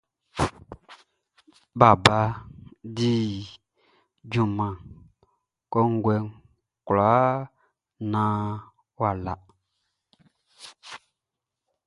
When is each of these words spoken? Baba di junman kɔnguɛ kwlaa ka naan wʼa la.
Baba 1.79 2.19
di 2.95 3.11
junman 4.31 4.75
kɔnguɛ 5.71 6.15
kwlaa 6.85 7.29
ka 7.45 7.49
naan 8.11 8.45
wʼa 8.97 9.09
la. 9.25 9.33